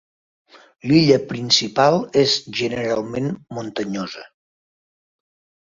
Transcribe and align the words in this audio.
L'illa 0.91 1.19
principal 1.33 1.99
és 2.23 2.33
generalment 2.61 3.31
muntanyosa. 3.59 4.29